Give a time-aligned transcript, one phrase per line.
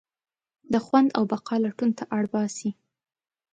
[0.73, 2.69] د خوند او بقا لټون ته اړباسي.